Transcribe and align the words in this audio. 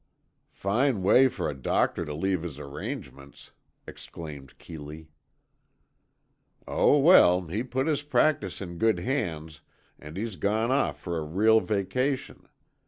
"Fine 0.55 1.03
way 1.03 1.27
for 1.27 1.47
a 1.47 1.53
doctor 1.53 2.05
to 2.05 2.13
leave 2.15 2.41
his 2.41 2.57
arrangements," 2.57 3.51
exclaimed 3.85 4.57
Keeley. 4.57 5.09
"Oh, 6.67 6.97
well, 6.97 7.41
he 7.45 7.61
put 7.61 7.85
his 7.85 8.01
practice 8.01 8.61
in 8.61 8.79
good 8.79 8.97
hands, 8.97 9.61
and 9.99 10.17
he's 10.17 10.37
gone 10.37 10.71
off 10.71 10.99
for 10.99 11.19
a 11.19 11.23
real 11.23 11.59
vacation. 11.61 12.47